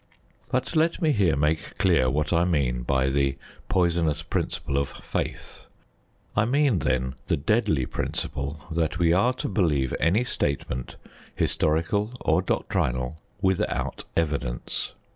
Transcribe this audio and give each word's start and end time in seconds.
But 0.49 0.75
let 0.75 0.99
me 0.99 1.11
here 1.11 1.35
make 1.35 1.77
clear 1.77 2.09
what 2.09 2.33
I 2.33 2.43
mean 2.43 2.81
by 2.81 3.09
the 3.09 3.37
poisonous 3.69 4.23
principle 4.23 4.79
of 4.79 4.89
"faith." 4.89 5.67
I 6.35 6.43
mean, 6.45 6.79
then, 6.79 7.13
the 7.27 7.37
deadly 7.37 7.85
principle 7.85 8.63
that 8.71 8.97
we 8.97 9.13
are 9.13 9.33
to 9.33 9.47
believe 9.47 9.93
any 9.99 10.23
statement, 10.23 10.95
historical 11.35 12.17
or 12.21 12.41
doctrinal, 12.41 13.21
without 13.43 14.05
evidence. 14.17 14.93